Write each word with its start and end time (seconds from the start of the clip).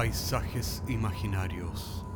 Paisajes 0.00 0.82
imaginarios. 0.88 2.06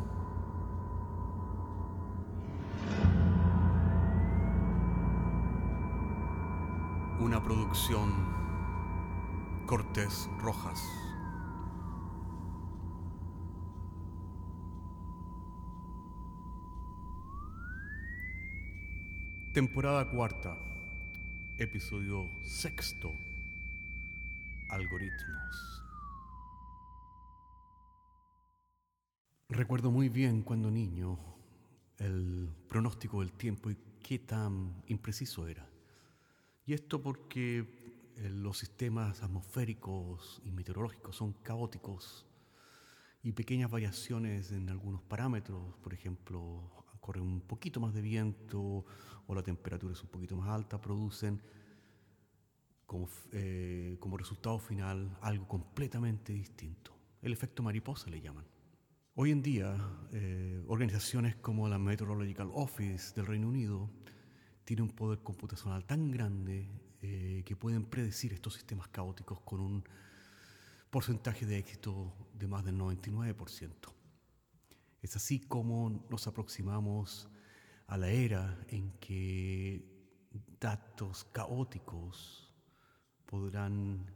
Una 7.21 7.43
producción 7.45 8.11
Cortés 9.67 10.31
Rojas. 10.39 10.83
Temporada 19.53 20.09
cuarta, 20.09 20.57
episodio 21.59 22.31
sexto, 22.45 23.15
Algoritmos. 24.71 25.84
Recuerdo 29.55 29.93
muy 29.93 30.09
bien 30.09 30.43
cuando 30.43 30.69
niño 30.69 31.17
el 31.99 32.49
pronóstico 32.69 33.21
del 33.21 33.35
tiempo 33.35 33.71
y 33.71 33.77
qué 34.03 34.19
tan 34.19 34.83
impreciso 34.89 35.47
era. 35.47 35.65
Y 36.67 36.73
esto 36.73 37.01
porque 37.01 37.61
eh, 38.17 38.31
los 38.31 38.59
sistemas 38.59 39.23
atmosféricos 39.23 40.43
y 40.45 40.51
meteorológicos 40.51 41.15
son 41.15 41.35
caóticos 41.35 42.27
y 43.23 43.31
pequeñas 43.31 43.71
variaciones 43.71 44.51
en 44.51 44.69
algunos 44.71 45.03
parámetros, 45.03 45.77
por 45.85 45.95
ejemplo, 45.95 46.85
corre 46.99 47.21
un 47.21 47.41
poquito 47.41 47.79
más 47.79 47.95
de 47.95 48.03
viento 48.03 48.85
o 49.29 49.35
la 49.37 49.45
temperatura 49.45 49.93
es 49.93 50.03
un 50.03 50.09
poquito 50.09 50.35
más 50.35 50.49
alta, 50.49 50.81
producen 50.81 51.41
como, 52.87 53.09
eh, 53.31 53.99
como 54.01 54.17
resultado 54.17 54.59
final 54.59 55.17
algo 55.21 55.47
completamente 55.47 56.33
distinto. 56.33 56.93
El 57.23 57.33
efecto 57.33 57.63
mariposa 57.63 58.11
le 58.11 58.21
llaman. 58.21 58.54
Hoy 59.17 59.31
en 59.31 59.43
día, 59.43 59.77
eh, 60.11 60.61
organizaciones 60.67 61.37
como 61.37 61.69
la 61.69 61.79
Meteorological 61.79 62.51
Office 62.53 63.15
del 63.15 63.27
Reino 63.27 63.47
Unido 63.47 63.89
tienen 64.65 64.87
un 64.87 64.91
poder 64.91 65.21
computacional 65.21 65.85
tan 65.85 66.11
grande 66.11 66.69
eh, 67.01 67.45
que 67.47 67.55
pueden 67.55 67.85
predecir 67.85 68.33
estos 68.33 68.55
sistemas 68.55 68.89
caóticos 68.89 69.41
con 69.43 69.61
un 69.61 69.85
porcentaje 70.91 71.47
de 71.47 71.59
éxito 71.59 72.13
de 72.33 72.49
más 72.49 72.65
del 72.65 72.77
99%. 72.77 73.71
Es 75.01 75.15
así 75.15 75.39
como 75.39 76.05
nos 76.11 76.27
aproximamos 76.27 77.29
a 77.87 77.97
la 77.97 78.11
era 78.11 78.59
en 78.67 78.91
que 78.99 80.11
datos 80.59 81.23
caóticos 81.31 82.53
podrán 83.27 84.11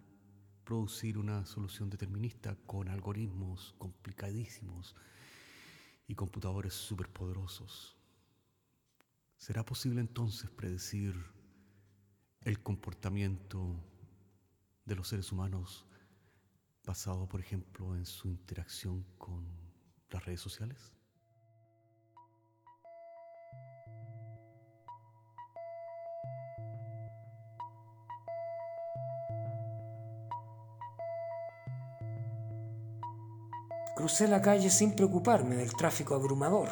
producir 0.68 1.16
una 1.16 1.46
solución 1.46 1.88
determinista 1.88 2.54
con 2.66 2.90
algoritmos 2.90 3.74
complicadísimos 3.78 4.94
y 6.06 6.14
computadores 6.14 6.74
superpoderosos. 6.74 7.96
¿Será 9.38 9.64
posible 9.64 10.02
entonces 10.02 10.50
predecir 10.50 11.14
el 12.42 12.62
comportamiento 12.62 13.82
de 14.84 14.94
los 14.94 15.08
seres 15.08 15.32
humanos 15.32 15.86
basado, 16.84 17.26
por 17.26 17.40
ejemplo, 17.40 17.96
en 17.96 18.04
su 18.04 18.28
interacción 18.28 19.06
con 19.16 19.46
las 20.10 20.22
redes 20.26 20.42
sociales? 20.42 20.97
Crucé 33.98 34.28
la 34.28 34.40
calle 34.40 34.70
sin 34.70 34.92
preocuparme 34.92 35.56
del 35.56 35.74
tráfico 35.74 36.14
abrumador. 36.14 36.68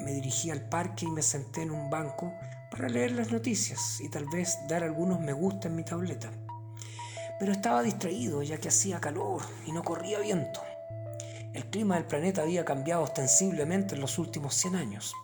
Me 0.00 0.10
dirigí 0.10 0.50
al 0.50 0.60
parque 0.60 1.04
y 1.04 1.10
me 1.12 1.22
senté 1.22 1.62
en 1.62 1.70
un 1.70 1.88
banco 1.88 2.32
para 2.68 2.88
leer 2.88 3.12
las 3.12 3.30
noticias 3.30 4.00
y 4.00 4.08
tal 4.10 4.26
vez 4.26 4.58
dar 4.66 4.82
algunos 4.82 5.20
me 5.20 5.32
gusta 5.32 5.68
en 5.68 5.76
mi 5.76 5.84
tableta. 5.84 6.32
Pero 7.38 7.52
estaba 7.52 7.80
distraído 7.80 8.42
ya 8.42 8.58
que 8.58 8.70
hacía 8.70 9.00
calor 9.00 9.42
y 9.66 9.70
no 9.70 9.84
corría 9.84 10.18
viento. 10.18 10.60
El 11.54 11.64
clima 11.66 11.94
del 11.94 12.06
planeta 12.06 12.42
había 12.42 12.64
cambiado 12.64 13.04
ostensiblemente 13.04 13.94
en 13.94 14.00
los 14.00 14.18
últimos 14.18 14.56
100 14.56 14.74
años, 14.74 15.14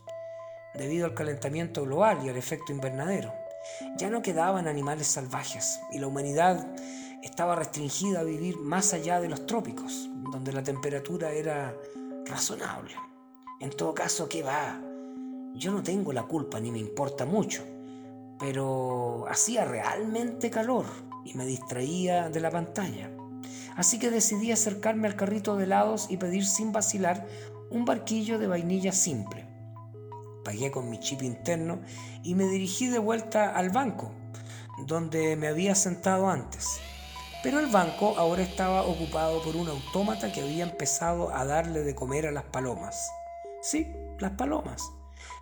debido 0.75 1.05
al 1.05 1.15
calentamiento 1.15 1.83
global 1.83 2.25
y 2.25 2.29
al 2.29 2.37
efecto 2.37 2.71
invernadero. 2.71 3.35
Ya 3.97 4.09
no 4.09 4.23
quedaban 4.23 4.69
animales 4.69 5.09
salvajes 5.09 5.81
y 5.91 5.99
la 5.99 6.07
humanidad 6.07 6.65
estaba 7.25 7.57
restringida 7.57 8.21
a 8.21 8.25
vivir 8.25 8.59
más 8.59 8.93
allá 8.93 9.19
de 9.19 9.29
los 9.29 9.47
trópicos, 9.47 10.11
donde 10.31 10.53
la 10.53 10.63
temperatura 10.63 11.33
era 11.33 11.75
razonable. 12.27 12.95
En 13.61 13.71
todo 13.71 13.95
caso, 13.95 14.29
¿qué 14.29 14.43
va? 14.43 14.79
Yo 15.55 15.73
no 15.73 15.83
tengo 15.83 16.13
la 16.13 16.25
culpa 16.25 16.61
ni 16.61 16.71
me 16.71 16.79
importa 16.79 17.25
mucho, 17.25 17.65
pero 18.39 19.25
hacía 19.29 19.65
realmente 19.65 20.51
calor 20.51 20.85
y 21.25 21.35
me 21.35 21.47
distraía 21.47 22.29
de 22.29 22.41
la 22.41 22.51
pantalla. 22.51 23.11
Así 23.75 23.99
que 23.99 24.11
decidí 24.11 24.53
acercarme 24.53 25.09
al 25.09 25.17
carrito 25.17 25.57
de 25.57 25.65
helados 25.65 26.11
y 26.11 26.19
pedir 26.19 26.45
sin 26.45 26.73
vacilar 26.73 27.27
un 27.71 27.87
barquillo 27.87 28.39
de 28.39 28.49
vainilla 28.49 28.93
simple. 28.93 29.47
Pagué 30.45 30.71
con 30.71 30.91
mi 30.91 31.01
chip 31.01 31.23
interno 31.23 31.81
y 32.23 32.35
me 32.35 32.45
dirigí 32.45 32.89
de 32.89 32.99
vuelta 32.99 33.57
al 33.57 33.71
banco, 33.71 34.13
donde 34.87 35.37
me 35.37 35.49
había 35.49 35.75
sentado 35.75 36.29
antes. 36.29 36.81
Pero 37.45 37.59
el 37.59 37.67
banco 37.67 38.15
ahora 38.17 38.43
estaba 38.43 38.85
ocupado 38.85 39.43
por 39.43 39.55
un 39.55 39.69
autómata 39.69 40.33
que 40.33 40.41
había 40.41 40.65
empezado 40.65 41.29
a 41.29 41.45
darle 41.45 41.83
de 41.83 41.95
comer 41.95 42.27
a 42.27 42.33
las 42.33 42.45
palomas. 42.45 43.11
Sí, 43.61 43.95
las 44.19 44.31
palomas. 44.31 44.83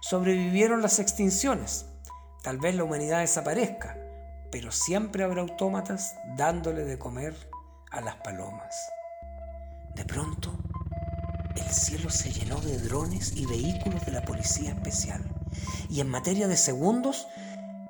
Sobrevivieron 0.01 0.83
las 0.83 0.99
extinciones. 0.99 1.87
Tal 2.43 2.59
vez 2.59 2.75
la 2.75 2.83
humanidad 2.83 3.21
desaparezca, 3.21 3.97
pero 4.51 4.73
siempre 4.73 5.23
habrá 5.23 5.43
autómatas 5.43 6.17
dándole 6.37 6.85
de 6.85 6.99
comer 6.99 7.37
a 7.93 8.01
las 8.01 8.17
palomas. 8.17 8.75
De 9.95 10.05
pronto, 10.05 10.59
el 11.55 11.71
cielo 11.71 12.11
se 12.11 12.33
llenó 12.33 12.61
de 12.63 12.79
drones 12.79 13.37
y 13.37 13.47
vehículos 13.47 14.05
de 14.05 14.11
la 14.11 14.23
Policía 14.23 14.71
Especial. 14.71 15.23
Y 15.89 16.01
en 16.01 16.09
materia 16.09 16.49
de 16.49 16.57
segundos, 16.57 17.29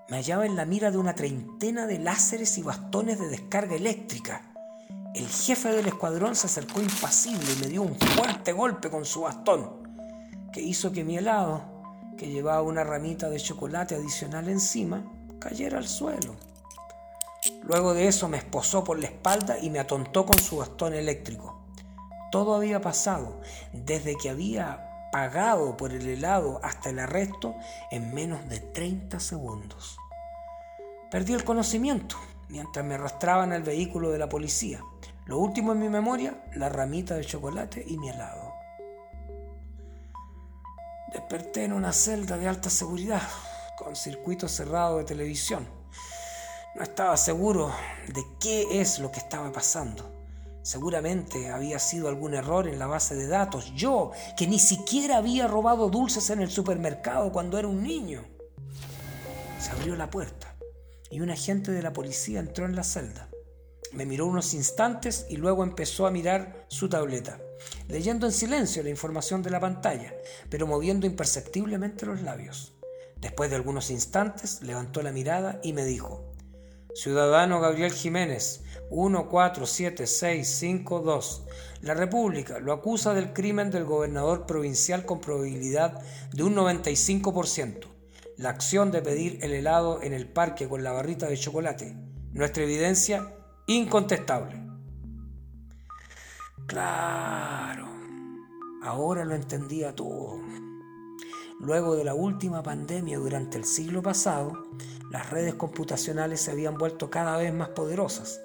me 0.08 0.16
hallaba 0.16 0.46
en 0.46 0.56
la 0.56 0.64
mira 0.64 0.90
de 0.90 0.98
una 0.98 1.14
treintena 1.14 1.86
de 1.86 1.98
láseres 1.98 2.58
y 2.58 2.62
bastones 2.62 3.18
de 3.18 3.28
descarga 3.28 3.76
eléctrica. 3.76 4.52
El 5.14 5.28
jefe 5.28 5.70
del 5.70 5.86
escuadrón 5.86 6.34
se 6.34 6.46
acercó 6.46 6.80
impasible 6.80 7.52
y 7.52 7.60
me 7.60 7.68
dio 7.68 7.82
un 7.82 7.98
fuerte 7.98 8.52
golpe 8.52 8.90
con 8.90 9.04
su 9.04 9.22
bastón, 9.22 9.70
que 10.52 10.60
hizo 10.60 10.92
que 10.92 11.04
mi 11.04 11.18
helado, 11.18 11.62
que 12.16 12.28
llevaba 12.28 12.62
una 12.62 12.84
ramita 12.84 13.28
de 13.30 13.40
chocolate 13.40 13.94
adicional 13.94 14.48
encima, 14.48 15.04
cayera 15.38 15.78
al 15.78 15.88
suelo. 15.88 16.36
Luego 17.64 17.94
de 17.94 18.06
eso 18.06 18.28
me 18.28 18.38
esposó 18.38 18.84
por 18.84 18.98
la 18.98 19.06
espalda 19.06 19.58
y 19.58 19.70
me 19.70 19.78
atontó 19.78 20.24
con 20.26 20.38
su 20.38 20.58
bastón 20.58 20.94
eléctrico. 20.94 21.66
Todo 22.30 22.54
había 22.54 22.80
pasado 22.80 23.40
desde 23.72 24.16
que 24.16 24.30
había 24.30 24.88
pagado 25.12 25.76
por 25.76 25.92
el 25.92 26.08
helado 26.08 26.58
hasta 26.62 26.90
el 26.90 26.98
arresto 26.98 27.54
en 27.90 28.14
menos 28.14 28.48
de 28.48 28.60
30 28.60 29.20
segundos. 29.20 29.98
Perdí 31.12 31.34
el 31.34 31.44
conocimiento 31.44 32.16
mientras 32.48 32.82
me 32.86 32.94
arrastraban 32.94 33.52
al 33.52 33.62
vehículo 33.62 34.08
de 34.08 34.18
la 34.18 34.30
policía. 34.30 34.82
Lo 35.26 35.36
último 35.36 35.72
en 35.72 35.78
mi 35.78 35.90
memoria, 35.90 36.42
la 36.54 36.70
ramita 36.70 37.14
de 37.14 37.26
chocolate 37.26 37.84
y 37.86 37.98
mi 37.98 38.08
helado. 38.08 38.54
Desperté 41.12 41.64
en 41.64 41.74
una 41.74 41.92
celda 41.92 42.38
de 42.38 42.48
alta 42.48 42.70
seguridad, 42.70 43.20
con 43.76 43.94
circuito 43.94 44.48
cerrado 44.48 44.96
de 44.96 45.04
televisión. 45.04 45.68
No 46.74 46.82
estaba 46.82 47.18
seguro 47.18 47.70
de 48.08 48.24
qué 48.40 48.80
es 48.80 48.98
lo 48.98 49.12
que 49.12 49.18
estaba 49.18 49.52
pasando. 49.52 50.10
Seguramente 50.62 51.50
había 51.50 51.78
sido 51.78 52.08
algún 52.08 52.32
error 52.32 52.66
en 52.66 52.78
la 52.78 52.86
base 52.86 53.14
de 53.16 53.26
datos. 53.26 53.74
Yo, 53.74 54.12
que 54.34 54.46
ni 54.46 54.58
siquiera 54.58 55.18
había 55.18 55.46
robado 55.46 55.90
dulces 55.90 56.30
en 56.30 56.40
el 56.40 56.50
supermercado 56.50 57.30
cuando 57.30 57.58
era 57.58 57.68
un 57.68 57.82
niño. 57.82 58.24
Se 59.60 59.72
abrió 59.72 59.94
la 59.94 60.08
puerta 60.08 60.51
y 61.12 61.20
un 61.20 61.30
agente 61.30 61.70
de 61.70 61.82
la 61.82 61.92
policía 61.92 62.40
entró 62.40 62.64
en 62.64 62.74
la 62.74 62.82
celda. 62.82 63.28
Me 63.92 64.06
miró 64.06 64.26
unos 64.26 64.54
instantes 64.54 65.26
y 65.28 65.36
luego 65.36 65.62
empezó 65.62 66.06
a 66.06 66.10
mirar 66.10 66.64
su 66.68 66.88
tableta, 66.88 67.38
leyendo 67.86 68.24
en 68.26 68.32
silencio 68.32 68.82
la 68.82 68.88
información 68.88 69.42
de 69.42 69.50
la 69.50 69.60
pantalla, 69.60 70.14
pero 70.48 70.66
moviendo 70.66 71.06
imperceptiblemente 71.06 72.06
los 72.06 72.22
labios. 72.22 72.72
Después 73.20 73.50
de 73.50 73.56
algunos 73.56 73.90
instantes 73.90 74.62
levantó 74.62 75.02
la 75.02 75.12
mirada 75.12 75.60
y 75.62 75.74
me 75.74 75.84
dijo, 75.84 76.32
Ciudadano 76.94 77.60
Gabriel 77.60 77.92
Jiménez, 77.92 78.62
147652. 78.90 81.42
La 81.82 81.92
República 81.92 82.58
lo 82.58 82.72
acusa 82.72 83.12
del 83.12 83.34
crimen 83.34 83.70
del 83.70 83.84
gobernador 83.84 84.46
provincial 84.46 85.04
con 85.04 85.20
probabilidad 85.20 86.00
de 86.32 86.42
un 86.42 86.54
95% 86.54 87.91
la 88.42 88.48
acción 88.48 88.90
de 88.90 89.02
pedir 89.02 89.38
el 89.42 89.52
helado 89.52 90.02
en 90.02 90.12
el 90.12 90.28
parque 90.28 90.68
con 90.68 90.82
la 90.82 90.90
barrita 90.90 91.28
de 91.28 91.36
chocolate. 91.36 91.96
Nuestra 92.32 92.64
evidencia 92.64 93.36
incontestable. 93.68 94.60
Claro, 96.66 97.88
ahora 98.82 99.24
lo 99.24 99.36
entendía 99.36 99.94
todo. 99.94 100.40
Luego 101.60 101.94
de 101.94 102.02
la 102.02 102.14
última 102.14 102.64
pandemia 102.64 103.16
durante 103.18 103.58
el 103.58 103.64
siglo 103.64 104.02
pasado, 104.02 104.64
las 105.12 105.30
redes 105.30 105.54
computacionales 105.54 106.40
se 106.40 106.50
habían 106.50 106.76
vuelto 106.76 107.10
cada 107.10 107.36
vez 107.36 107.54
más 107.54 107.68
poderosas, 107.68 108.40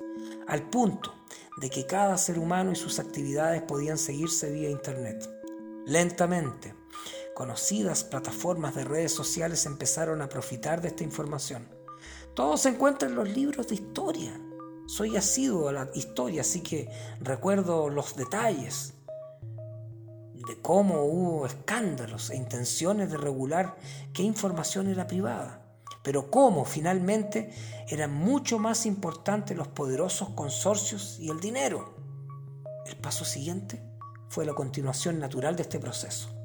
al 0.46 0.70
punto 0.70 1.12
de 1.60 1.72
que 1.72 1.88
cada 1.88 2.20
ser 2.20 2.38
humano 2.38 2.72
y 2.72 2.76
sus 2.76 3.00
actividades 3.00 3.64
podían 3.64 3.98
seguirse 3.98 4.52
vía 4.52 4.70
Internet. 4.70 5.28
Lentamente, 5.88 6.76
conocidas 7.38 8.04
plataformas 8.04 8.74
de 8.74 8.84
redes 8.84 9.12
sociales 9.12 9.68
empezaron 9.68 10.24
a 10.24 10.28
profitar 10.28 10.81
de 10.81 10.88
esta 10.88 11.04
información. 11.04 11.68
Todo 12.34 12.57
se 12.57 12.69
encuentra 12.69 13.07
en 13.07 13.13
los 13.13 13.30
libros 13.30 13.68
de 13.68 13.75
historia. 13.75 14.42
Soy 14.88 15.16
asiduo 15.16 15.69
a 15.69 15.72
la 15.72 15.89
historia, 15.94 16.42
así 16.42 16.62
que 16.62 16.89
recuerdo 17.19 17.89
los 17.89 18.16
detalles 18.16 18.95
de 20.34 20.60
cómo 20.63 21.04
hubo 21.04 21.45
escándalos 21.45 22.31
e 22.31 22.38
intenciones 22.38 23.12
de 23.12 23.18
regular 23.18 23.78
qué 24.13 24.24
información 24.24 24.88
era 24.88 25.06
privada, 25.06 25.62
pero 26.01 26.31
cómo 26.31 26.66
finalmente 26.66 27.54
eran 27.88 28.16
mucho 28.16 28.57
más 28.57 28.88
importantes 28.88 29.56
los 29.56 29.68
poderosos 29.68 30.30
consorcios 30.30 31.19
y 31.19 31.30
el 31.30 31.40
dinero. 31.40 31.94
El 32.88 32.98
paso 32.98 33.25
siguiente 33.25 33.80
fue 34.28 34.44
la 34.44 34.56
continuación 34.56 35.19
natural 35.19 35.56
de 35.56 35.62
este 35.62 35.78
proceso. 35.78 36.37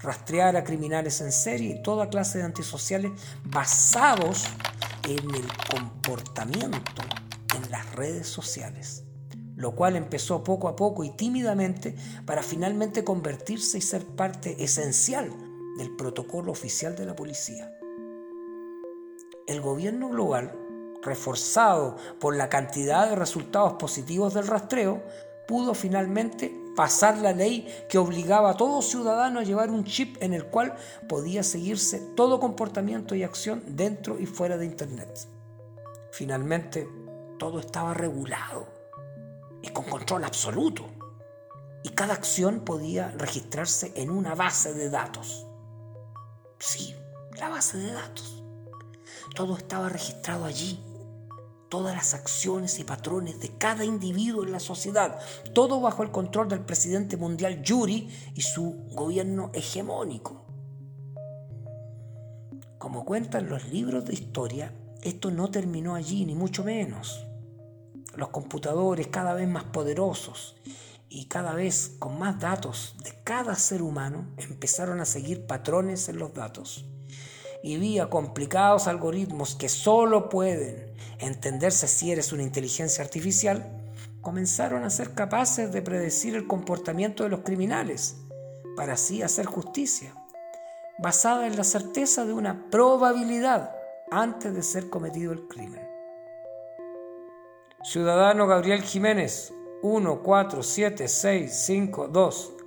Rastrear 0.00 0.56
a 0.56 0.64
criminales 0.64 1.20
en 1.20 1.32
serie 1.32 1.76
y 1.76 1.82
toda 1.82 2.08
clase 2.08 2.38
de 2.38 2.44
antisociales 2.44 3.12
basados 3.44 4.44
en 5.04 5.34
el 5.34 5.46
comportamiento 5.70 7.02
en 7.56 7.70
las 7.70 7.94
redes 7.94 8.28
sociales 8.28 9.04
lo 9.58 9.72
cual 9.72 9.96
empezó 9.96 10.44
poco 10.44 10.68
a 10.68 10.76
poco 10.76 11.02
y 11.02 11.10
tímidamente 11.10 11.96
para 12.24 12.44
finalmente 12.44 13.02
convertirse 13.02 13.78
y 13.78 13.80
ser 13.80 14.06
parte 14.06 14.62
esencial 14.62 15.32
del 15.76 15.96
protocolo 15.96 16.52
oficial 16.52 16.94
de 16.94 17.04
la 17.04 17.16
policía. 17.16 17.72
El 19.48 19.60
gobierno 19.60 20.10
global, 20.10 20.56
reforzado 21.02 21.96
por 22.20 22.36
la 22.36 22.48
cantidad 22.48 23.10
de 23.10 23.16
resultados 23.16 23.72
positivos 23.74 24.32
del 24.34 24.46
rastreo, 24.46 25.02
pudo 25.48 25.74
finalmente 25.74 26.57
pasar 26.78 27.18
la 27.18 27.32
ley 27.32 27.66
que 27.88 27.98
obligaba 27.98 28.50
a 28.50 28.56
todo 28.56 28.82
ciudadano 28.82 29.40
a 29.40 29.42
llevar 29.42 29.68
un 29.68 29.82
chip 29.82 30.16
en 30.22 30.32
el 30.32 30.44
cual 30.44 30.76
podía 31.08 31.42
seguirse 31.42 31.98
todo 32.14 32.38
comportamiento 32.38 33.16
y 33.16 33.24
acción 33.24 33.64
dentro 33.66 34.16
y 34.20 34.26
fuera 34.26 34.56
de 34.56 34.66
Internet. 34.66 35.26
Finalmente, 36.12 36.88
todo 37.36 37.58
estaba 37.58 37.94
regulado 37.94 38.68
y 39.60 39.70
con 39.70 39.86
control 39.86 40.22
absoluto. 40.22 40.86
Y 41.82 41.88
cada 41.88 42.14
acción 42.14 42.60
podía 42.60 43.10
registrarse 43.10 43.92
en 43.96 44.10
una 44.10 44.36
base 44.36 44.72
de 44.72 44.88
datos. 44.88 45.46
Sí, 46.60 46.94
la 47.40 47.48
base 47.48 47.78
de 47.78 47.90
datos. 47.90 48.44
Todo 49.34 49.56
estaba 49.56 49.88
registrado 49.88 50.44
allí. 50.44 50.78
Todas 51.68 51.94
las 51.94 52.14
acciones 52.14 52.78
y 52.78 52.84
patrones 52.84 53.40
de 53.40 53.50
cada 53.58 53.84
individuo 53.84 54.44
en 54.44 54.52
la 54.52 54.60
sociedad. 54.60 55.18
Todo 55.52 55.80
bajo 55.80 56.02
el 56.02 56.10
control 56.10 56.48
del 56.48 56.60
presidente 56.60 57.16
mundial 57.16 57.62
Yuri 57.62 58.08
y 58.34 58.42
su 58.42 58.86
gobierno 58.92 59.50
hegemónico. 59.52 60.46
Como 62.78 63.04
cuentan 63.04 63.48
los 63.48 63.68
libros 63.68 64.04
de 64.06 64.14
historia, 64.14 64.72
esto 65.02 65.30
no 65.30 65.50
terminó 65.50 65.94
allí, 65.94 66.24
ni 66.24 66.34
mucho 66.34 66.64
menos 66.64 67.24
los 68.18 68.30
computadores 68.30 69.06
cada 69.06 69.32
vez 69.34 69.48
más 69.48 69.64
poderosos 69.64 70.56
y 71.08 71.26
cada 71.26 71.54
vez 71.54 71.96
con 71.98 72.18
más 72.18 72.40
datos 72.40 72.96
de 73.04 73.12
cada 73.22 73.54
ser 73.54 73.80
humano 73.80 74.26
empezaron 74.36 75.00
a 75.00 75.04
seguir 75.04 75.46
patrones 75.46 76.08
en 76.08 76.18
los 76.18 76.34
datos. 76.34 76.84
Y 77.62 77.76
vía 77.76 78.10
complicados 78.10 78.86
algoritmos 78.86 79.54
que 79.54 79.68
solo 79.68 80.28
pueden 80.28 80.87
entenderse 81.18 81.88
si 81.88 82.12
eres 82.12 82.32
una 82.32 82.42
inteligencia 82.42 83.04
artificial, 83.04 83.78
comenzaron 84.20 84.84
a 84.84 84.90
ser 84.90 85.14
capaces 85.14 85.72
de 85.72 85.80
predecir 85.82 86.34
el 86.34 86.46
comportamiento 86.46 87.24
de 87.24 87.30
los 87.30 87.40
criminales 87.40 88.16
para 88.76 88.92
así 88.94 89.22
hacer 89.22 89.46
justicia, 89.46 90.14
basada 90.98 91.46
en 91.46 91.56
la 91.56 91.64
certeza 91.64 92.24
de 92.24 92.32
una 92.32 92.70
probabilidad 92.70 93.72
antes 94.10 94.54
de 94.54 94.62
ser 94.62 94.88
cometido 94.90 95.32
el 95.32 95.48
crimen. 95.48 95.86
Ciudadano 97.82 98.46
Gabriel 98.46 98.82
Jiménez, 98.82 99.52
147652. 99.82 102.57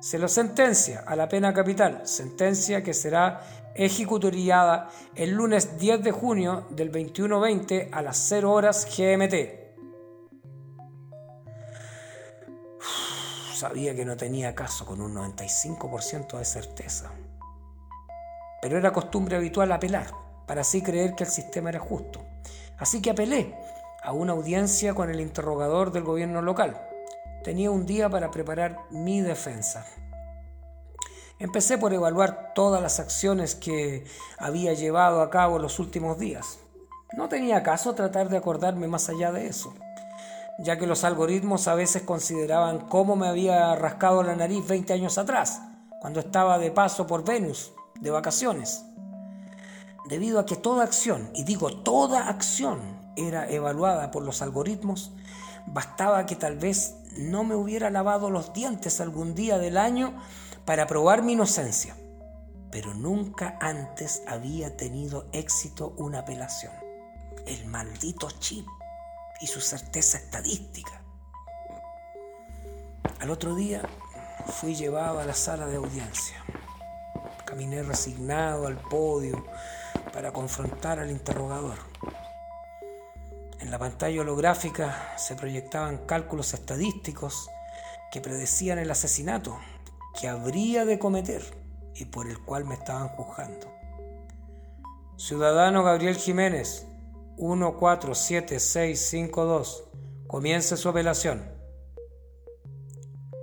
Se 0.00 0.18
lo 0.18 0.28
sentencia 0.28 1.04
a 1.06 1.16
la 1.16 1.28
pena 1.28 1.52
capital, 1.52 2.02
sentencia 2.04 2.82
que 2.82 2.94
será 2.94 3.40
ejecutoriada 3.74 4.90
el 5.14 5.30
lunes 5.30 5.78
10 5.78 6.02
de 6.02 6.12
junio 6.12 6.66
del 6.70 6.92
2120 6.92 7.88
a 7.92 8.02
las 8.02 8.16
0 8.28 8.52
horas 8.52 8.86
GMT. 8.86 9.68
sabía 13.58 13.94
que 13.94 14.04
no 14.04 14.16
tenía 14.16 14.54
caso 14.54 14.86
con 14.86 15.00
un 15.00 15.16
95% 15.16 16.38
de 16.38 16.44
certeza. 16.44 17.10
Pero 18.62 18.78
era 18.78 18.92
costumbre 18.92 19.36
habitual 19.36 19.72
apelar, 19.72 20.12
para 20.46 20.60
así 20.60 20.80
creer 20.80 21.14
que 21.16 21.24
el 21.24 21.30
sistema 21.30 21.70
era 21.70 21.80
justo. 21.80 22.24
Así 22.78 23.02
que 23.02 23.10
apelé 23.10 23.56
a 24.02 24.12
una 24.12 24.32
audiencia 24.32 24.94
con 24.94 25.10
el 25.10 25.20
interrogador 25.20 25.90
del 25.90 26.04
gobierno 26.04 26.40
local. 26.40 26.87
Tenía 27.44 27.70
un 27.70 27.86
día 27.86 28.10
para 28.10 28.30
preparar 28.30 28.78
mi 28.90 29.20
defensa. 29.20 29.86
Empecé 31.38 31.78
por 31.78 31.94
evaluar 31.94 32.52
todas 32.54 32.82
las 32.82 32.98
acciones 32.98 33.54
que 33.54 34.04
había 34.38 34.72
llevado 34.74 35.22
a 35.22 35.30
cabo 35.30 35.60
los 35.60 35.78
últimos 35.78 36.18
días. 36.18 36.58
No 37.16 37.28
tenía 37.28 37.62
caso 37.62 37.94
tratar 37.94 38.28
de 38.28 38.36
acordarme 38.36 38.88
más 38.88 39.08
allá 39.08 39.30
de 39.30 39.46
eso, 39.46 39.72
ya 40.58 40.78
que 40.78 40.86
los 40.86 41.04
algoritmos 41.04 41.68
a 41.68 41.74
veces 41.74 42.02
consideraban 42.02 42.80
cómo 42.80 43.14
me 43.14 43.28
había 43.28 43.74
rascado 43.76 44.24
la 44.24 44.34
nariz 44.34 44.66
20 44.66 44.92
años 44.92 45.16
atrás, 45.16 45.62
cuando 46.00 46.20
estaba 46.20 46.58
de 46.58 46.72
paso 46.72 47.06
por 47.06 47.24
Venus, 47.24 47.72
de 48.00 48.10
vacaciones. 48.10 48.84
Debido 50.08 50.40
a 50.40 50.46
que 50.46 50.56
toda 50.56 50.84
acción, 50.84 51.30
y 51.34 51.44
digo 51.44 51.82
toda 51.82 52.28
acción, 52.28 52.80
era 53.16 53.48
evaluada 53.48 54.10
por 54.10 54.24
los 54.24 54.42
algoritmos, 54.42 55.12
bastaba 55.72 56.26
que 56.26 56.36
tal 56.36 56.56
vez 56.56 56.96
no 57.16 57.44
me 57.44 57.54
hubiera 57.54 57.90
lavado 57.90 58.30
los 58.30 58.52
dientes 58.52 59.00
algún 59.00 59.34
día 59.34 59.58
del 59.58 59.76
año 59.76 60.14
para 60.64 60.86
probar 60.86 61.22
mi 61.22 61.32
inocencia. 61.32 61.96
Pero 62.70 62.94
nunca 62.94 63.56
antes 63.60 64.22
había 64.26 64.76
tenido 64.76 65.28
éxito 65.32 65.94
una 65.96 66.20
apelación. 66.20 66.72
El 67.46 67.66
maldito 67.66 68.30
chip 68.30 68.66
y 69.40 69.46
su 69.46 69.60
certeza 69.60 70.18
estadística. 70.18 71.02
Al 73.20 73.30
otro 73.30 73.54
día 73.54 73.82
fui 74.46 74.74
llevado 74.74 75.20
a 75.20 75.24
la 75.24 75.34
sala 75.34 75.66
de 75.66 75.76
audiencia. 75.76 76.36
Caminé 77.44 77.82
resignado 77.82 78.66
al 78.66 78.76
podio 78.76 79.44
para 80.12 80.32
confrontar 80.32 80.98
al 80.98 81.10
interrogador. 81.10 81.78
En 83.60 83.70
la 83.70 83.78
pantalla 83.78 84.20
holográfica 84.20 85.14
se 85.16 85.34
proyectaban 85.34 86.06
cálculos 86.06 86.54
estadísticos 86.54 87.50
que 88.12 88.20
predecían 88.20 88.78
el 88.78 88.90
asesinato 88.90 89.58
que 90.18 90.28
habría 90.28 90.84
de 90.84 90.98
cometer 90.98 91.42
y 91.94 92.06
por 92.06 92.28
el 92.28 92.38
cual 92.38 92.64
me 92.64 92.74
estaban 92.74 93.08
juzgando. 93.08 93.72
Ciudadano 95.16 95.82
Gabriel 95.82 96.16
Jiménez, 96.16 96.86
147652, 97.38 99.84
comience 100.28 100.76
su 100.76 100.88
apelación. 100.88 101.42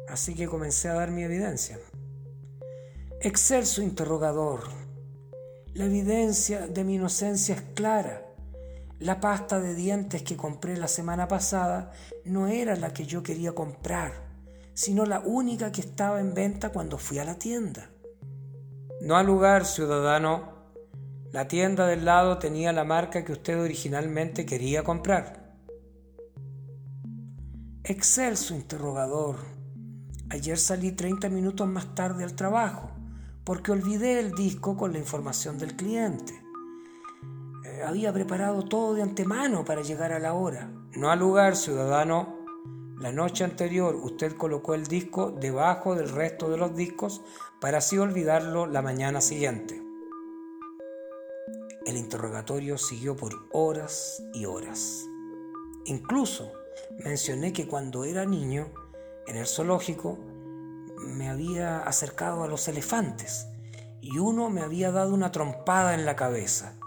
Así 0.07 0.35
que 0.35 0.47
comencé 0.47 0.87
a 0.87 0.93
dar 0.93 1.11
mi 1.11 1.23
evidencia. 1.23 1.77
Excelso 3.21 3.81
interrogador. 3.81 4.69
La 5.73 5.83
evidencia 5.85 6.67
de 6.67 6.83
mi 6.85 6.95
inocencia 6.95 7.55
es 7.55 7.61
clara. 7.73 8.24
La 8.99 9.19
pasta 9.19 9.59
de 9.59 9.75
dientes 9.75 10.23
que 10.23 10.37
compré 10.37 10.77
la 10.77 10.87
semana 10.87 11.27
pasada 11.27 11.91
no 12.23 12.47
era 12.47 12.77
la 12.77 12.93
que 12.93 13.05
yo 13.05 13.23
quería 13.23 13.51
comprar, 13.51 14.13
sino 14.73 15.05
la 15.05 15.19
única 15.19 15.69
que 15.73 15.81
estaba 15.81 16.21
en 16.21 16.33
venta 16.33 16.69
cuando 16.69 16.97
fui 16.97 17.19
a 17.19 17.25
la 17.25 17.35
tienda. 17.35 17.89
No 19.01 19.17
al 19.17 19.25
lugar, 19.25 19.65
ciudadano. 19.65 20.53
La 21.33 21.45
tienda 21.49 21.85
del 21.87 22.05
lado 22.05 22.37
tenía 22.37 22.71
la 22.71 22.85
marca 22.85 23.25
que 23.25 23.33
usted 23.33 23.59
originalmente 23.59 24.45
quería 24.45 24.83
comprar. 24.83 25.57
Excelso 27.83 28.55
interrogador. 28.55 29.39
Ayer 30.29 30.57
salí 30.57 30.93
30 30.93 31.27
minutos 31.27 31.67
más 31.67 31.93
tarde 31.95 32.23
al 32.23 32.33
trabajo 32.33 32.91
porque 33.43 33.73
olvidé 33.73 34.19
el 34.19 34.31
disco 34.31 34.77
con 34.77 34.93
la 34.93 34.99
información 34.99 35.59
del 35.59 35.75
cliente 35.75 36.44
había 37.83 38.13
preparado 38.13 38.63
todo 38.63 38.93
de 38.93 39.01
antemano 39.01 39.65
para 39.65 39.81
llegar 39.81 40.13
a 40.13 40.19
la 40.19 40.33
hora. 40.33 40.69
No 40.93 41.09
al 41.11 41.19
lugar, 41.19 41.55
ciudadano. 41.55 42.45
la 42.99 43.11
noche 43.11 43.43
anterior 43.43 43.95
usted 43.95 44.37
colocó 44.37 44.73
el 44.73 44.87
disco 44.87 45.31
debajo 45.31 45.95
del 45.95 46.09
resto 46.09 46.49
de 46.49 46.57
los 46.57 46.75
discos 46.75 47.21
para 47.59 47.79
así 47.79 47.97
olvidarlo 47.97 48.67
la 48.67 48.81
mañana 48.81 49.21
siguiente. 49.21 49.81
El 51.85 51.97
interrogatorio 51.97 52.77
siguió 52.77 53.15
por 53.15 53.47
horas 53.51 54.23
y 54.33 54.45
horas. 54.45 55.05
Incluso 55.85 56.51
mencioné 57.03 57.53
que 57.53 57.67
cuando 57.67 58.05
era 58.05 58.25
niño, 58.25 58.69
en 59.27 59.35
el 59.37 59.45
zoológico, 59.45 60.17
me 60.97 61.29
había 61.29 61.79
acercado 61.79 62.43
a 62.43 62.47
los 62.47 62.67
elefantes 62.67 63.47
y 64.01 64.17
uno 64.17 64.49
me 64.49 64.61
había 64.61 64.91
dado 64.91 65.13
una 65.13 65.31
trompada 65.31 65.93
en 65.93 66.05
la 66.05 66.15
cabeza. 66.15 66.77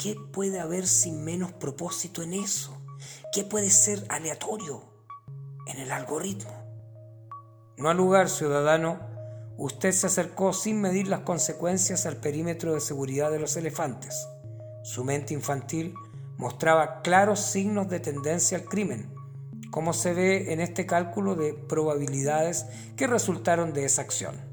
¿Qué 0.00 0.16
puede 0.32 0.60
haber 0.60 0.86
sin 0.86 1.24
menos 1.24 1.52
propósito 1.52 2.22
en 2.22 2.32
eso? 2.32 2.74
¿Qué 3.34 3.44
puede 3.44 3.68
ser 3.68 4.06
aleatorio 4.08 4.82
en 5.66 5.78
el 5.78 5.92
algoritmo? 5.92 6.50
No 7.76 7.90
al 7.90 7.98
lugar, 7.98 8.30
ciudadano, 8.30 8.98
usted 9.58 9.92
se 9.92 10.06
acercó 10.06 10.54
sin 10.54 10.80
medir 10.80 11.06
las 11.06 11.20
consecuencias 11.20 12.06
al 12.06 12.16
perímetro 12.16 12.72
de 12.72 12.80
seguridad 12.80 13.30
de 13.30 13.40
los 13.40 13.58
elefantes. 13.58 14.26
Su 14.84 15.04
mente 15.04 15.34
infantil 15.34 15.92
mostraba 16.38 17.02
claros 17.02 17.38
signos 17.40 17.90
de 17.90 18.00
tendencia 18.00 18.56
al 18.56 18.64
crimen, 18.64 19.12
como 19.70 19.92
se 19.92 20.14
ve 20.14 20.54
en 20.54 20.60
este 20.60 20.86
cálculo 20.86 21.34
de 21.34 21.52
probabilidades 21.52 22.64
que 22.96 23.06
resultaron 23.06 23.74
de 23.74 23.84
esa 23.84 24.00
acción. 24.00 24.49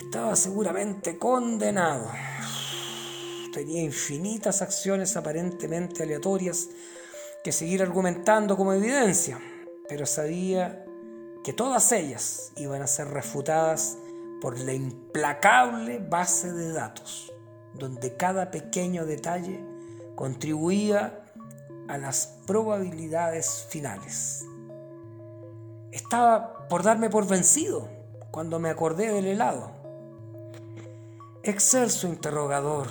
Estaba 0.00 0.34
seguramente 0.34 1.18
condenado. 1.18 2.10
Tenía 3.52 3.82
infinitas 3.82 4.62
acciones 4.62 5.14
aparentemente 5.16 6.02
aleatorias 6.02 6.68
que 7.44 7.52
seguir 7.52 7.82
argumentando 7.82 8.56
como 8.56 8.72
evidencia, 8.72 9.38
pero 9.88 10.06
sabía 10.06 10.84
que 11.44 11.52
todas 11.52 11.92
ellas 11.92 12.50
iban 12.56 12.80
a 12.80 12.86
ser 12.86 13.08
refutadas 13.08 13.98
por 14.40 14.58
la 14.58 14.72
implacable 14.72 15.98
base 15.98 16.50
de 16.50 16.72
datos, 16.72 17.32
donde 17.74 18.16
cada 18.16 18.50
pequeño 18.50 19.04
detalle 19.04 19.62
contribuía 20.16 21.24
a 21.88 21.98
las 21.98 22.38
probabilidades 22.46 23.66
finales. 23.68 24.44
Estaba 25.92 26.66
por 26.68 26.82
darme 26.82 27.10
por 27.10 27.28
vencido 27.28 27.88
cuando 28.30 28.58
me 28.58 28.70
acordé 28.70 29.12
del 29.12 29.26
helado. 29.26 29.79
Excelso 31.42 32.06
interrogador. 32.06 32.88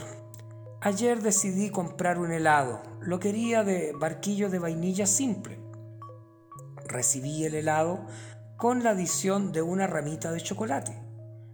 Ayer 0.81 1.21
decidí 1.21 1.69
comprar 1.69 2.17
un 2.17 2.31
helado. 2.31 2.81
Lo 2.99 3.19
quería 3.19 3.63
de 3.63 3.93
barquillo 3.93 4.49
de 4.49 4.57
vainilla 4.57 5.05
simple. 5.05 5.59
Recibí 6.85 7.45
el 7.45 7.53
helado 7.53 8.07
con 8.57 8.83
la 8.83 8.91
adición 8.91 9.51
de 9.51 9.61
una 9.61 9.85
ramita 9.85 10.31
de 10.31 10.41
chocolate 10.41 10.99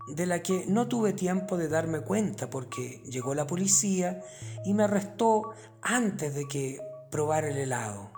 de 0.08 0.26
la 0.26 0.42
que 0.42 0.66
no 0.68 0.88
tuve 0.88 1.12
tiempo 1.12 1.58
de 1.58 1.68
darme 1.68 2.00
cuenta 2.00 2.50
porque 2.50 3.02
llegó 3.06 3.34
la 3.36 3.48
policía 3.48 4.22
y 4.64 4.74
me 4.74 4.84
arrestó 4.84 5.52
antes 5.82 6.34
de 6.34 6.48
que 6.48 6.80
probara 7.12 7.50
el 7.50 7.58
helado. 7.58 8.12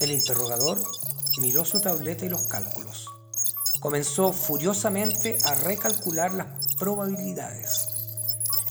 El 0.00 0.10
interrogador 0.10 0.78
miró 1.40 1.64
su 1.64 1.80
tableta 1.80 2.26
y 2.26 2.28
los 2.28 2.48
cálculos. 2.48 2.83
Comenzó 3.84 4.32
furiosamente 4.32 5.36
a 5.44 5.54
recalcular 5.56 6.32
las 6.32 6.46
probabilidades. 6.78 7.86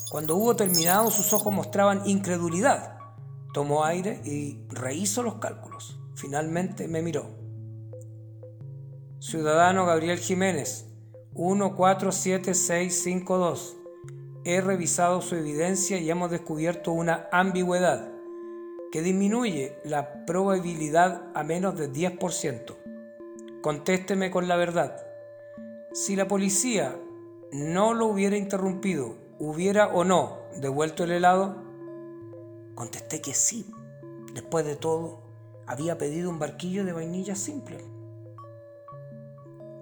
Cuando 0.10 0.36
hubo 0.36 0.56
terminado 0.56 1.12
sus 1.12 1.32
ojos 1.34 1.54
mostraban 1.54 2.02
incredulidad. 2.10 2.98
Tomó 3.54 3.86
aire 3.86 4.22
y 4.26 4.66
rehizo 4.70 5.22
los 5.22 5.36
cálculos. 5.36 6.00
Finalmente 6.16 6.88
me 6.88 7.04
miró. 7.04 7.28
Ciudadano 9.20 9.86
Gabriel 9.86 10.18
Jiménez, 10.18 10.88
147652. 11.34 13.76
He 14.46 14.62
revisado 14.62 15.22
su 15.22 15.36
evidencia 15.36 16.00
y 16.00 16.10
hemos 16.10 16.32
descubierto 16.32 16.92
una 16.92 17.28
ambigüedad 17.32 18.10
que 18.92 19.04
disminuye 19.04 19.78
la 19.86 20.26
probabilidad 20.26 21.28
a 21.36 21.44
menos 21.44 21.78
de 21.78 21.94
10%. 21.94 22.83
Contésteme 23.64 24.30
con 24.30 24.50
la 24.50 24.58
verdad. 24.58 25.08
Si 25.94 26.18
la 26.18 26.28
policía 26.28 27.00
no 27.54 27.94
lo 27.94 28.08
hubiera 28.08 28.36
interrumpido, 28.36 29.16
¿hubiera 29.40 29.88
o 29.88 30.04
no 30.04 30.40
devuelto 30.58 31.06
el 31.06 31.14
helado? 31.14 31.56
Contesté 32.76 33.22
que 33.22 33.34
sí. 33.34 33.74
Después 34.34 34.66
de 34.66 34.76
todo, 34.76 35.22
había 35.66 35.98
pedido 35.98 36.30
un 36.30 36.40
barquillo 36.40 36.84
de 36.84 36.92
vainilla 36.92 37.36
simple. 37.36 37.78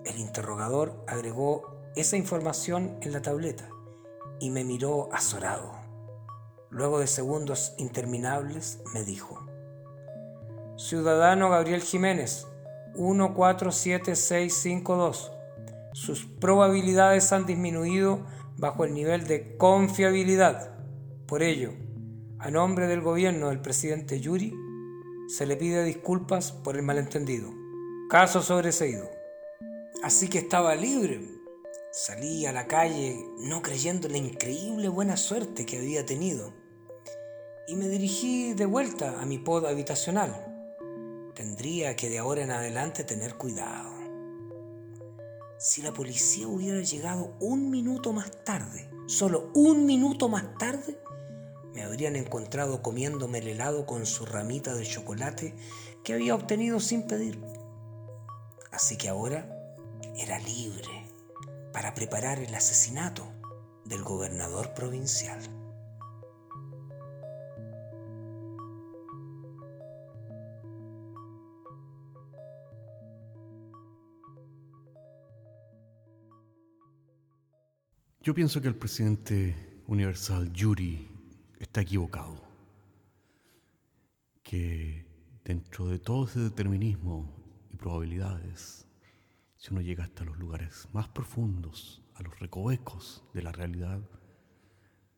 El 0.05 0.19
interrogador 0.19 1.03
agregó 1.07 1.81
esa 1.95 2.17
información 2.17 3.00
en 3.01 3.11
la 3.13 3.23
tableta 3.23 3.67
y 4.39 4.51
me 4.51 4.63
miró 4.63 5.09
azorado. 5.11 5.71
Luego 6.69 7.00
de 7.00 7.07
segundos 7.07 7.73
interminables 7.79 8.83
me 8.93 9.03
dijo, 9.03 9.43
Ciudadano 10.77 11.50
Gabriel 11.50 11.81
Jiménez, 11.81 12.45
147652, 12.95 15.31
sus 15.93 16.25
probabilidades 16.25 17.33
han 17.33 17.45
disminuido 17.45 18.25
bajo 18.57 18.86
el 18.86 18.93
nivel 18.93 19.27
de 19.27 19.57
confiabilidad. 19.57 20.75
Por 21.25 21.43
ello, 21.43 21.74
a 22.39 22.50
nombre 22.50 22.88
del 22.88 23.01
gobierno 23.01 23.50
del 23.50 23.62
presidente 23.62 24.19
Yuri, 24.19 24.53
se 25.27 25.45
le 25.45 25.55
pide 25.55 25.83
disculpas 25.83 26.51
por 26.51 26.75
el 26.75 26.83
malentendido. 26.83 27.50
Caso 28.10 28.41
sobreseído. 28.41 29.10
Así 30.03 30.27
que 30.27 30.39
estaba 30.39 30.75
libre. 30.75 31.21
Salí 31.93 32.45
a 32.45 32.51
la 32.51 32.67
calle 32.67 33.24
no 33.39 33.62
creyendo 33.62 34.10
la 34.10 34.17
increíble 34.17 34.89
buena 34.89 35.17
suerte 35.17 35.65
que 35.65 35.77
había 35.77 36.05
tenido. 36.05 36.53
Y 37.67 37.75
me 37.75 37.88
dirigí 37.88 38.53
de 38.53 38.65
vuelta 38.65 39.21
a 39.21 39.25
mi 39.25 39.38
pod 39.38 39.65
habitacional. 39.65 40.50
Tendría 41.35 41.95
que 41.95 42.09
de 42.09 42.19
ahora 42.19 42.43
en 42.43 42.51
adelante 42.51 43.03
tener 43.03 43.35
cuidado. 43.35 43.89
Si 45.57 45.81
la 45.81 45.93
policía 45.93 46.47
hubiera 46.47 46.81
llegado 46.81 47.35
un 47.39 47.69
minuto 47.69 48.11
más 48.11 48.31
tarde, 48.43 48.89
solo 49.07 49.51
un 49.53 49.85
minuto 49.85 50.27
más 50.27 50.57
tarde, 50.57 51.00
me 51.73 51.83
habrían 51.83 52.15
encontrado 52.15 52.81
comiéndome 52.81 53.38
el 53.38 53.47
helado 53.47 53.85
con 53.85 54.05
su 54.05 54.25
ramita 54.25 54.73
de 54.73 54.85
chocolate 54.85 55.55
que 56.03 56.13
había 56.13 56.35
obtenido 56.35 56.79
sin 56.79 57.07
pedir. 57.07 57.39
Así 58.71 58.97
que 58.97 59.07
ahora 59.07 59.47
era 60.17 60.39
libre 60.39 61.05
para 61.71 61.93
preparar 61.93 62.39
el 62.39 62.53
asesinato 62.53 63.23
del 63.85 64.03
gobernador 64.03 64.73
provincial. 64.73 65.39
Yo 78.23 78.35
pienso 78.35 78.61
que 78.61 78.67
el 78.67 78.75
presidente 78.75 79.81
universal 79.87 80.53
Yuri 80.53 81.09
está 81.57 81.81
equivocado, 81.81 82.39
que 84.43 85.07
dentro 85.43 85.87
de 85.87 85.97
todo 85.97 86.25
ese 86.27 86.39
determinismo 86.39 87.33
y 87.71 87.77
probabilidades, 87.77 88.85
si 89.57 89.73
uno 89.73 89.81
llega 89.81 90.03
hasta 90.03 90.23
los 90.23 90.37
lugares 90.37 90.87
más 90.93 91.07
profundos, 91.07 92.03
a 92.13 92.21
los 92.21 92.39
recovecos 92.39 93.23
de 93.33 93.41
la 93.41 93.51
realidad, 93.51 93.99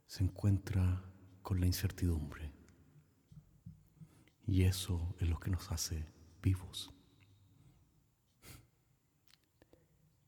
se 0.07 0.23
encuentra 0.23 1.03
con 1.41 1.59
la 1.59 1.65
incertidumbre. 1.65 2.53
Y 4.47 4.63
eso 4.63 5.13
es 5.19 5.27
lo 5.27 5.41
que 5.41 5.51
nos 5.51 5.69
hace 5.73 6.05
vivos. 6.41 6.89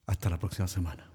Hasta 0.05 0.29
la 0.29 0.37
próxima 0.37 0.67
semana. 0.67 1.14